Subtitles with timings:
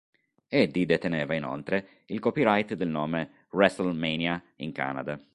[0.47, 5.21] Eddie deteneva inoltre il copyright del nome "WrestleMania" in Canada.